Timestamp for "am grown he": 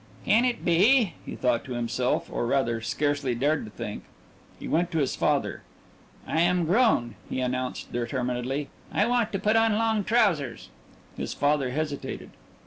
6.41-7.39